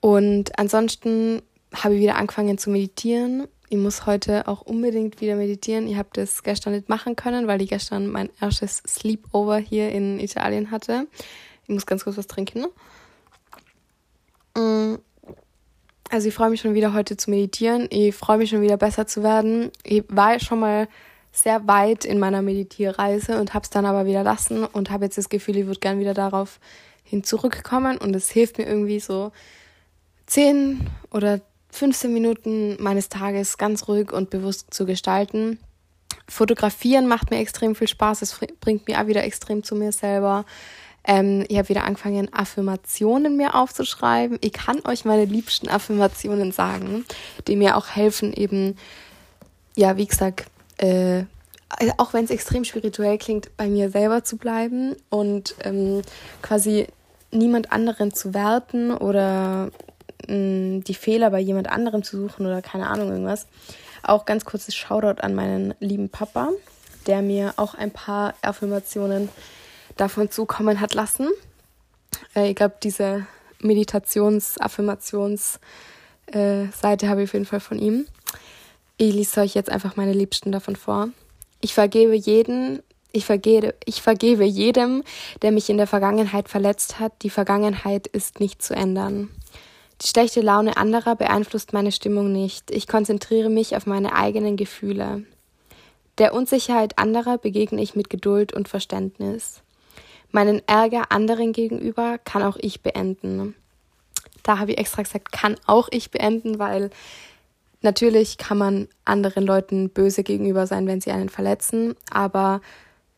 Und 0.00 0.58
ansonsten 0.58 1.42
habe 1.74 1.94
ich 1.94 2.00
wieder 2.00 2.16
angefangen 2.16 2.58
zu 2.58 2.70
meditieren. 2.70 3.46
Ich 3.68 3.78
muss 3.78 4.06
heute 4.06 4.48
auch 4.48 4.62
unbedingt 4.62 5.20
wieder 5.20 5.36
meditieren. 5.36 5.86
Ich 5.86 5.96
habe 5.96 6.08
das 6.12 6.42
gestern 6.42 6.72
nicht 6.72 6.88
machen 6.88 7.14
können, 7.14 7.46
weil 7.46 7.62
ich 7.62 7.70
gestern 7.70 8.08
mein 8.08 8.30
erstes 8.40 8.82
Sleepover 8.86 9.58
hier 9.58 9.90
in 9.90 10.18
Italien 10.18 10.70
hatte. 10.70 11.06
Ich 11.62 11.68
muss 11.68 11.86
ganz 11.86 12.04
kurz 12.04 12.16
was 12.16 12.26
trinken. 12.26 12.66
Mm. 14.56 14.96
Also 16.12 16.26
ich 16.26 16.34
freue 16.34 16.50
mich 16.50 16.60
schon 16.60 16.74
wieder 16.74 16.92
heute 16.92 17.16
zu 17.16 17.30
meditieren. 17.30 17.86
Ich 17.90 18.16
freue 18.16 18.38
mich 18.38 18.50
schon 18.50 18.62
wieder 18.62 18.76
besser 18.76 19.06
zu 19.06 19.22
werden. 19.22 19.70
Ich 19.84 20.02
war 20.08 20.40
schon 20.40 20.58
mal 20.58 20.88
sehr 21.30 21.68
weit 21.68 22.04
in 22.04 22.18
meiner 22.18 22.42
Meditierreise 22.42 23.38
und 23.38 23.54
habe 23.54 23.62
es 23.62 23.70
dann 23.70 23.86
aber 23.86 24.06
wieder 24.06 24.24
lassen 24.24 24.64
und 24.64 24.90
habe 24.90 25.04
jetzt 25.04 25.18
das 25.18 25.28
Gefühl, 25.28 25.58
ich 25.58 25.66
würde 25.66 25.78
gern 25.78 26.00
wieder 26.00 26.14
darauf 26.14 26.58
hin 27.04 27.22
zurückkommen 27.22 27.98
und 27.98 28.16
es 28.16 28.30
hilft 28.30 28.58
mir 28.58 28.66
irgendwie 28.66 28.98
so 28.98 29.30
10 30.30 30.86
oder 31.10 31.40
15 31.72 32.12
Minuten 32.12 32.80
meines 32.80 33.08
Tages 33.08 33.58
ganz 33.58 33.88
ruhig 33.88 34.12
und 34.12 34.30
bewusst 34.30 34.72
zu 34.72 34.86
gestalten. 34.86 35.58
Fotografieren 36.28 37.08
macht 37.08 37.30
mir 37.30 37.40
extrem 37.40 37.74
viel 37.74 37.88
Spaß. 37.88 38.22
Es 38.22 38.38
bringt 38.60 38.86
mir 38.86 39.00
auch 39.00 39.08
wieder 39.08 39.24
extrem 39.24 39.64
zu 39.64 39.74
mir 39.74 39.90
selber. 39.90 40.44
Ähm, 41.02 41.44
ich 41.48 41.58
habe 41.58 41.68
wieder 41.68 41.84
angefangen, 41.84 42.32
Affirmationen 42.32 43.36
mir 43.36 43.56
aufzuschreiben. 43.56 44.38
Ich 44.40 44.52
kann 44.52 44.80
euch 44.84 45.04
meine 45.04 45.24
liebsten 45.24 45.68
Affirmationen 45.68 46.52
sagen, 46.52 47.04
die 47.48 47.56
mir 47.56 47.76
auch 47.76 47.88
helfen, 47.88 48.32
eben, 48.32 48.76
ja, 49.74 49.96
wie 49.96 50.06
gesagt, 50.06 50.46
äh, 50.76 51.24
auch 51.96 52.12
wenn 52.12 52.24
es 52.24 52.30
extrem 52.30 52.64
spirituell 52.64 53.18
klingt, 53.18 53.56
bei 53.56 53.66
mir 53.66 53.90
selber 53.90 54.22
zu 54.22 54.36
bleiben 54.36 54.94
und 55.08 55.56
ähm, 55.64 56.02
quasi 56.40 56.86
niemand 57.32 57.72
anderen 57.72 58.12
zu 58.12 58.32
werten 58.32 58.92
oder 58.92 59.70
mh, 60.28 60.82
die 60.84 60.94
Fehler 60.94 61.30
bei 61.30 61.40
jemand 61.40 61.70
anderem 61.70 62.02
zu 62.02 62.16
suchen 62.20 62.46
oder 62.46 62.62
keine 62.62 62.88
Ahnung 62.88 63.10
irgendwas. 63.10 63.46
Auch 64.02 64.24
ganz 64.24 64.44
kurzes 64.44 64.74
Shoutout 64.74 65.20
an 65.20 65.34
meinen 65.34 65.74
lieben 65.80 66.08
Papa, 66.08 66.50
der 67.06 67.22
mir 67.22 67.54
auch 67.56 67.74
ein 67.74 67.90
paar 67.90 68.34
Affirmationen 68.42 69.28
davon 69.96 70.30
zukommen 70.30 70.80
hat 70.80 70.94
lassen. 70.94 71.28
Äh, 72.34 72.50
ich 72.50 72.56
glaube, 72.56 72.76
diese 72.82 73.26
Meditations-, 73.60 74.58
Affirmations- 74.60 75.58
äh, 76.32 76.66
Seite 76.70 77.08
habe 77.08 77.22
ich 77.22 77.30
auf 77.30 77.34
jeden 77.34 77.46
Fall 77.46 77.60
von 77.60 77.78
ihm. 77.78 78.06
Ich 78.96 79.14
lese 79.14 79.40
euch 79.40 79.54
jetzt 79.54 79.70
einfach 79.70 79.96
meine 79.96 80.12
Liebsten 80.12 80.52
davon 80.52 80.76
vor. 80.76 81.08
Ich 81.60 81.74
vergebe 81.74 82.14
jeden, 82.14 82.82
ich 83.12 83.24
vergebe, 83.24 83.74
ich 83.84 84.02
vergebe 84.02 84.44
jedem, 84.44 85.02
der 85.42 85.52
mich 85.52 85.68
in 85.70 85.76
der 85.76 85.86
Vergangenheit 85.86 86.48
verletzt 86.48 87.00
hat. 87.00 87.12
Die 87.22 87.30
Vergangenheit 87.30 88.06
ist 88.06 88.40
nicht 88.40 88.62
zu 88.62 88.74
ändern. 88.74 89.30
Die 90.02 90.08
schlechte 90.08 90.40
Laune 90.40 90.76
anderer 90.78 91.14
beeinflusst 91.14 91.72
meine 91.72 91.92
Stimmung 91.92 92.32
nicht. 92.32 92.70
Ich 92.70 92.88
konzentriere 92.88 93.50
mich 93.50 93.76
auf 93.76 93.86
meine 93.86 94.14
eigenen 94.14 94.56
Gefühle. 94.56 95.24
Der 96.18 96.32
Unsicherheit 96.32 96.98
anderer 96.98 97.36
begegne 97.36 97.82
ich 97.82 97.94
mit 97.94 98.08
Geduld 98.08 98.52
und 98.52 98.68
Verständnis. 98.68 99.62
Meinen 100.30 100.62
Ärger 100.66 101.10
anderen 101.12 101.52
gegenüber 101.52 102.18
kann 102.18 102.42
auch 102.42 102.56
ich 102.58 102.82
beenden. 102.82 103.54
Da 104.42 104.58
habe 104.58 104.72
ich 104.72 104.78
extra 104.78 105.02
gesagt, 105.02 105.32
kann 105.32 105.56
auch 105.66 105.88
ich 105.90 106.10
beenden, 106.10 106.58
weil 106.58 106.90
natürlich 107.82 108.38
kann 108.38 108.56
man 108.56 108.88
anderen 109.04 109.44
Leuten 109.44 109.90
böse 109.90 110.22
gegenüber 110.22 110.66
sein, 110.66 110.86
wenn 110.86 111.00
sie 111.00 111.10
einen 111.10 111.28
verletzen, 111.28 111.94
aber 112.10 112.62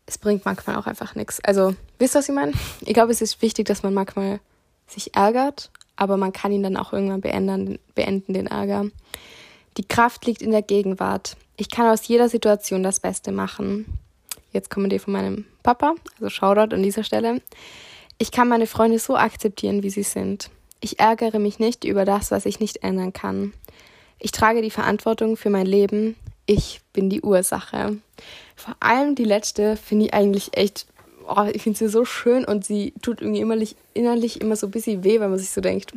es 0.06 0.18
bringt 0.18 0.44
manchmal 0.44 0.76
auch 0.76 0.86
einfach 0.86 1.14
nichts. 1.14 1.38
Also, 1.44 1.74
wisst 1.98 2.16
ihr, 2.16 2.18
was 2.18 2.28
ich 2.28 2.34
meine? 2.34 2.52
Ich 2.80 2.94
glaube, 2.94 3.12
es 3.12 3.22
ist 3.22 3.40
wichtig, 3.40 3.66
dass 3.66 3.82
man 3.82 3.94
manchmal 3.94 4.40
sich 4.86 5.14
ärgert, 5.14 5.70
aber 5.96 6.16
man 6.16 6.32
kann 6.32 6.52
ihn 6.52 6.62
dann 6.62 6.76
auch 6.76 6.92
irgendwann 6.92 7.20
beenden, 7.20 7.78
beenden 7.94 8.32
den 8.32 8.46
Ärger. 8.46 8.86
Die 9.76 9.86
Kraft 9.86 10.26
liegt 10.26 10.42
in 10.42 10.50
der 10.50 10.62
Gegenwart. 10.62 11.36
Ich 11.56 11.70
kann 11.70 11.86
aus 11.86 12.06
jeder 12.06 12.28
Situation 12.28 12.82
das 12.82 13.00
Beste 13.00 13.32
machen. 13.32 13.98
Jetzt 14.52 14.70
kommen 14.70 14.90
die 14.90 14.98
von 14.98 15.12
meinem 15.12 15.46
Papa, 15.62 15.94
also 16.14 16.28
Shoutout 16.28 16.74
an 16.74 16.82
dieser 16.82 17.04
Stelle. 17.04 17.40
Ich 18.18 18.30
kann 18.30 18.48
meine 18.48 18.66
Freunde 18.66 18.98
so 18.98 19.16
akzeptieren, 19.16 19.82
wie 19.82 19.90
sie 19.90 20.02
sind. 20.02 20.50
Ich 20.80 21.00
ärgere 21.00 21.38
mich 21.38 21.58
nicht 21.58 21.84
über 21.84 22.04
das, 22.04 22.30
was 22.30 22.44
ich 22.44 22.60
nicht 22.60 22.82
ändern 22.82 23.12
kann. 23.12 23.54
Ich 24.18 24.32
trage 24.32 24.62
die 24.62 24.70
Verantwortung 24.70 25.36
für 25.36 25.50
mein 25.50 25.66
Leben. 25.66 26.16
Ich 26.44 26.80
bin 26.92 27.08
die 27.08 27.22
Ursache. 27.22 27.96
Vor 28.56 28.76
allem 28.80 29.14
die 29.14 29.24
letzte 29.24 29.76
finde 29.76 30.06
ich 30.06 30.14
eigentlich 30.14 30.56
echt, 30.56 30.86
oh, 31.26 31.48
ich 31.52 31.62
finde 31.62 31.78
sie 31.78 31.88
so 31.88 32.04
schön 32.04 32.44
und 32.44 32.64
sie 32.64 32.92
tut 33.02 33.20
irgendwie 33.20 33.40
innerlich, 33.40 33.76
innerlich 33.94 34.40
immer 34.40 34.56
so 34.56 34.66
ein 34.66 34.70
bisschen 34.70 35.04
weh, 35.04 35.20
weil 35.20 35.28
man 35.28 35.38
sich 35.38 35.50
so 35.50 35.60
denkt, 35.60 35.92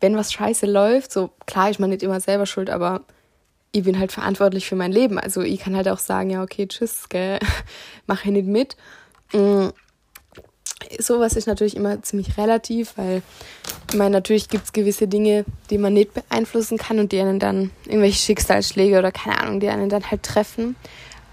wenn 0.00 0.16
was 0.16 0.32
scheiße 0.32 0.66
läuft, 0.66 1.12
so 1.12 1.30
klar 1.46 1.70
ist 1.70 1.80
man 1.80 1.90
nicht 1.90 2.02
immer 2.02 2.20
selber 2.20 2.46
schuld, 2.46 2.70
aber 2.70 3.02
ich 3.72 3.82
bin 3.82 3.98
halt 3.98 4.12
verantwortlich 4.12 4.66
für 4.66 4.76
mein 4.76 4.92
Leben. 4.92 5.18
Also 5.18 5.42
ich 5.42 5.60
kann 5.60 5.74
halt 5.74 5.88
auch 5.88 5.98
sagen, 5.98 6.30
ja, 6.30 6.42
okay, 6.42 6.66
tschüss, 6.68 7.08
gell, 7.08 7.40
mach 8.06 8.24
ich 8.24 8.30
nicht 8.30 8.46
mit. 8.46 8.76
Mhm. 9.32 9.72
Sowas 10.98 11.34
ist 11.34 11.46
natürlich 11.46 11.76
immer 11.76 12.02
ziemlich 12.02 12.36
relativ, 12.36 12.92
weil 12.96 13.22
ich 13.90 13.96
meine, 13.96 14.10
natürlich 14.10 14.48
gibt 14.48 14.64
es 14.64 14.72
gewisse 14.72 15.08
Dinge, 15.08 15.44
die 15.70 15.78
man 15.78 15.92
nicht 15.92 16.12
beeinflussen 16.14 16.78
kann 16.78 16.98
und 16.98 17.10
die 17.10 17.20
einen 17.20 17.38
dann 17.38 17.70
irgendwelche 17.86 18.18
Schicksalsschläge 18.18 18.98
oder 18.98 19.10
keine 19.10 19.40
Ahnung, 19.40 19.60
die 19.60 19.68
einen 19.68 19.88
dann 19.88 20.10
halt 20.10 20.22
treffen. 20.22 20.76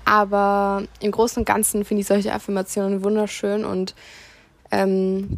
Aber 0.06 0.84
im 1.00 1.12
Großen 1.12 1.42
und 1.42 1.46
Ganzen 1.46 1.86
finde 1.86 2.02
ich 2.02 2.08
solche 2.08 2.34
Affirmationen 2.34 3.04
wunderschön 3.04 3.66
und 3.66 3.96
ähm, 4.72 5.38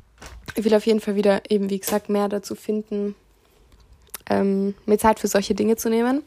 ich 0.56 0.64
will 0.64 0.74
auf 0.76 0.86
jeden 0.86 1.00
Fall 1.00 1.16
wieder 1.16 1.42
eben, 1.50 1.70
wie 1.70 1.80
gesagt, 1.80 2.10
mehr 2.10 2.30
dazu 2.30 2.56
finden, 2.56 3.16
ähm, 4.30 4.76
mir 4.86 4.98
Zeit 4.98 5.20
für 5.20 5.28
solche 5.28 5.56
Dinge 5.56 5.76
zu 5.76 5.90
nehmen. 5.90 6.24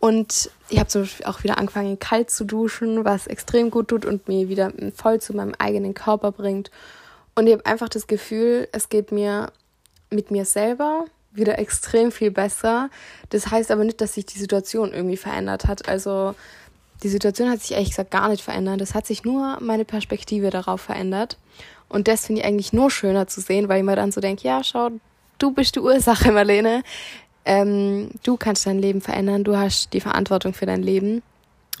Und 0.00 0.50
ich 0.68 0.78
habe 0.78 0.88
zum 0.88 1.02
Beispiel 1.02 1.26
auch 1.26 1.44
wieder 1.44 1.58
angefangen, 1.58 1.98
kalt 1.98 2.30
zu 2.30 2.44
duschen, 2.44 3.04
was 3.04 3.26
extrem 3.26 3.70
gut 3.70 3.88
tut 3.88 4.04
und 4.04 4.28
mir 4.28 4.48
wieder 4.48 4.72
voll 4.94 5.20
zu 5.20 5.34
meinem 5.34 5.54
eigenen 5.58 5.94
Körper 5.94 6.30
bringt. 6.30 6.70
Und 7.34 7.46
ich 7.46 7.52
habe 7.54 7.66
einfach 7.66 7.88
das 7.88 8.06
Gefühl, 8.06 8.68
es 8.72 8.88
geht 8.88 9.12
mir 9.12 9.50
mit 10.10 10.30
mir 10.30 10.44
selber 10.44 11.06
wieder 11.32 11.58
extrem 11.58 12.12
viel 12.12 12.30
besser. 12.30 12.90
Das 13.30 13.50
heißt 13.50 13.70
aber 13.70 13.84
nicht, 13.84 14.00
dass 14.00 14.14
sich 14.14 14.26
die 14.26 14.38
Situation 14.38 14.92
irgendwie 14.92 15.16
verändert 15.16 15.66
hat. 15.66 15.88
Also 15.88 16.34
die 17.02 17.08
Situation 17.08 17.50
hat 17.50 17.60
sich 17.60 17.72
ehrlich 17.72 17.90
gesagt 17.90 18.10
gar 18.10 18.28
nicht 18.28 18.42
verändert. 18.42 18.80
Es 18.80 18.94
hat 18.94 19.06
sich 19.06 19.24
nur 19.24 19.58
meine 19.60 19.84
Perspektive 19.84 20.50
darauf 20.50 20.80
verändert. 20.80 21.38
Und 21.88 22.08
das 22.08 22.26
finde 22.26 22.40
ich 22.40 22.46
eigentlich 22.46 22.72
nur 22.72 22.90
schöner 22.90 23.26
zu 23.26 23.40
sehen, 23.40 23.68
weil 23.68 23.78
ich 23.78 23.84
mir 23.84 23.96
dann 23.96 24.12
so 24.12 24.20
denke, 24.20 24.46
ja, 24.46 24.64
schau, 24.64 24.90
du 25.38 25.50
bist 25.50 25.76
die 25.76 25.80
Ursache, 25.80 26.32
Marlene. 26.32 26.82
Ähm, 27.44 28.10
du 28.22 28.36
kannst 28.36 28.66
dein 28.66 28.78
Leben 28.78 29.00
verändern, 29.00 29.44
du 29.44 29.56
hast 29.56 29.92
die 29.92 30.00
Verantwortung 30.00 30.54
für 30.54 30.66
dein 30.66 30.82
Leben. 30.82 31.22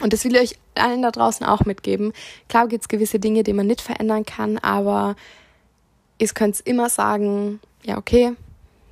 Und 0.00 0.12
das 0.12 0.24
will 0.24 0.34
ich 0.34 0.40
euch 0.40 0.58
allen 0.74 1.02
da 1.02 1.10
draußen 1.10 1.46
auch 1.46 1.64
mitgeben. 1.64 2.12
Klar 2.48 2.68
gibt 2.68 2.82
es 2.82 2.88
gewisse 2.88 3.18
Dinge, 3.18 3.44
die 3.44 3.52
man 3.52 3.66
nicht 3.66 3.80
verändern 3.80 4.26
kann, 4.26 4.58
aber 4.58 5.14
ihr 6.18 6.28
könnt 6.28 6.60
immer 6.60 6.90
sagen, 6.90 7.60
ja, 7.84 7.96
okay, 7.96 8.32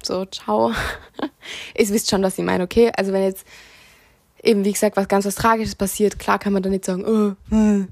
so, 0.02 0.24
ciao. 0.26 0.72
ihr 1.76 1.88
wisst 1.88 2.10
schon, 2.10 2.22
was 2.22 2.38
ich 2.38 2.44
meine, 2.44 2.64
okay? 2.64 2.92
Also 2.96 3.12
wenn 3.12 3.22
jetzt, 3.22 3.46
eben, 4.42 4.64
wie 4.64 4.72
gesagt, 4.72 4.96
was 4.96 5.08
ganz 5.08 5.24
was 5.24 5.34
Tragisches 5.34 5.74
passiert, 5.74 6.18
klar 6.18 6.38
kann 6.38 6.52
man 6.52 6.62
dann 6.62 6.72
nicht 6.72 6.84
sagen, 6.84 7.04
oh, 7.04 7.34
hm, 7.50 7.88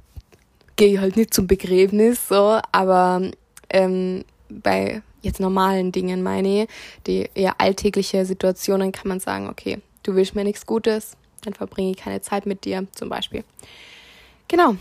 gehe 0.77 1.01
halt 1.01 1.17
nicht 1.17 1.35
zum 1.35 1.47
Begräbnis, 1.47 2.29
so, 2.29 2.59
aber 2.73 3.31
ähm, 3.69 4.25
bei 4.49 5.03
jetzt 5.23 5.41
normalen 5.41 5.93
Dingen 5.93 6.23
meine 6.23 6.63
ich, 6.63 6.69
die 7.07 7.29
eher 7.35 7.61
alltägliche 7.61 8.25
Situationen, 8.25 8.93
kann 8.93 9.09
man 9.09 9.21
sagen, 9.21 9.49
okay, 9.49 9.79
du 10.03 10.15
willst 10.15 10.35
mir 10.35 10.45
nichts 10.45 10.67
Gutes, 10.67 11.17
dann 11.43 11.55
verbringe 11.55 11.91
ich 11.91 11.99
keine 11.99 12.21
Zeit 12.21 12.47
mit 12.47 12.65
dir, 12.65 12.87
zum 12.93 13.09
Beispiel. 13.09 13.45
Genau. 14.49 14.77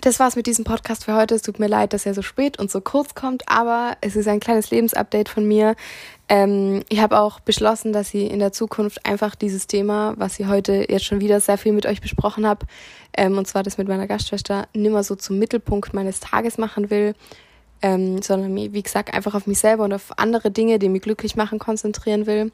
Das 0.00 0.18
war's 0.18 0.34
mit 0.34 0.46
diesem 0.46 0.64
Podcast 0.64 1.04
für 1.04 1.14
heute. 1.14 1.36
Es 1.36 1.42
tut 1.42 1.60
mir 1.60 1.68
leid, 1.68 1.92
dass 1.92 2.06
er 2.06 2.14
so 2.14 2.22
spät 2.22 2.58
und 2.58 2.70
so 2.70 2.80
kurz 2.80 3.14
kommt, 3.14 3.44
aber 3.48 3.96
es 4.00 4.16
ist 4.16 4.26
ein 4.26 4.40
kleines 4.40 4.70
Lebensupdate 4.70 5.28
von 5.28 5.46
mir. 5.46 5.76
Ähm, 6.28 6.82
ich 6.88 7.00
habe 7.00 7.20
auch 7.20 7.38
beschlossen, 7.38 7.92
dass 7.92 8.12
ich 8.12 8.30
in 8.30 8.40
der 8.40 8.50
Zukunft 8.50 9.06
einfach 9.06 9.36
dieses 9.36 9.68
Thema, 9.68 10.14
was 10.16 10.40
ich 10.40 10.46
heute 10.48 10.86
jetzt 10.88 11.04
schon 11.04 11.20
wieder 11.20 11.40
sehr 11.40 11.56
viel 11.56 11.72
mit 11.72 11.86
euch 11.86 12.00
besprochen 12.00 12.46
habe, 12.46 12.66
ähm, 13.16 13.38
und 13.38 13.46
zwar 13.46 13.62
das 13.62 13.78
mit 13.78 13.86
meiner 13.86 14.08
Gastschwester, 14.08 14.66
nimmer 14.74 15.04
so 15.04 15.14
zum 15.14 15.38
Mittelpunkt 15.38 15.94
meines 15.94 16.18
Tages 16.18 16.58
machen 16.58 16.90
will, 16.90 17.14
ähm, 17.80 18.20
sondern 18.22 18.52
mich, 18.52 18.72
wie 18.72 18.82
gesagt, 18.82 19.14
einfach 19.14 19.34
auf 19.34 19.46
mich 19.46 19.60
selber 19.60 19.84
und 19.84 19.92
auf 19.92 20.18
andere 20.18 20.50
Dinge, 20.50 20.80
die 20.80 20.88
mich 20.88 21.02
glücklich 21.02 21.36
machen, 21.36 21.60
konzentrieren 21.60 22.26
will. 22.26 22.50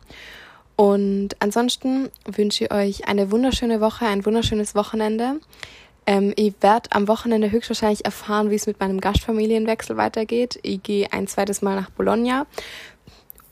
Und 0.76 1.30
ansonsten 1.38 2.10
wünsche 2.26 2.64
ich 2.64 2.72
euch 2.72 3.08
eine 3.08 3.30
wunderschöne 3.30 3.80
Woche, 3.80 4.06
ein 4.06 4.26
wunderschönes 4.26 4.74
Wochenende. 4.74 5.36
Ähm, 6.06 6.32
ich 6.36 6.54
werde 6.60 6.90
am 6.92 7.08
Wochenende 7.08 7.50
höchstwahrscheinlich 7.50 8.04
erfahren, 8.04 8.50
wie 8.50 8.56
es 8.56 8.66
mit 8.66 8.80
meinem 8.80 9.00
Gastfamilienwechsel 9.00 9.96
weitergeht. 9.96 10.58
Ich 10.62 10.82
gehe 10.82 11.12
ein 11.12 11.26
zweites 11.26 11.62
Mal 11.62 11.76
nach 11.76 11.90
Bologna 11.90 12.46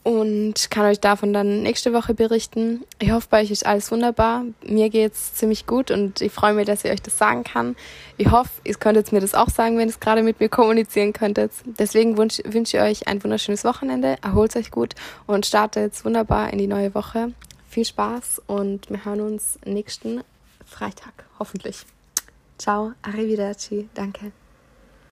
und 0.02 0.70
kann 0.70 0.86
euch 0.86 0.98
davon 0.98 1.32
dann 1.32 1.62
nächste 1.62 1.92
Woche 1.92 2.14
berichten. 2.14 2.84
Ich 2.98 3.10
hoffe, 3.10 3.26
bei 3.30 3.42
euch 3.42 3.50
ist 3.50 3.66
alles 3.66 3.92
wunderbar. 3.92 4.44
Mir 4.64 4.88
geht's 4.88 5.34
ziemlich 5.34 5.66
gut 5.66 5.90
und 5.90 6.20
ich 6.22 6.32
freue 6.32 6.54
mich, 6.54 6.66
dass 6.66 6.84
ich 6.84 6.90
euch 6.90 7.02
das 7.02 7.18
sagen 7.18 7.44
kann. 7.44 7.76
Ich 8.16 8.30
hoffe, 8.30 8.50
ihr 8.64 8.74
könntet 8.74 9.12
mir 9.12 9.20
das 9.20 9.34
auch 9.34 9.50
sagen, 9.50 9.76
wenn 9.76 9.88
ihr 9.88 9.94
es 9.94 10.00
gerade 10.00 10.22
mit 10.22 10.40
mir 10.40 10.48
kommunizieren 10.48 11.12
könntet. 11.12 11.52
Deswegen 11.64 12.16
wünsche 12.16 12.42
wünsch 12.46 12.72
ich 12.74 12.80
euch 12.80 13.08
ein 13.08 13.22
wunderschönes 13.22 13.64
Wochenende. 13.64 14.16
Erholt 14.22 14.56
euch 14.56 14.70
gut 14.70 14.94
und 15.26 15.44
startet 15.44 16.02
wunderbar 16.04 16.50
in 16.52 16.58
die 16.58 16.66
neue 16.66 16.94
Woche. 16.94 17.32
Viel 17.68 17.84
Spaß 17.84 18.42
und 18.46 18.88
wir 18.90 19.04
hören 19.04 19.20
uns 19.20 19.58
nächsten 19.64 20.22
Freitag, 20.64 21.24
hoffentlich. 21.38 21.84
Ciao, 22.60 22.94
arrivederci, 23.00 23.88
danke. 23.94 24.32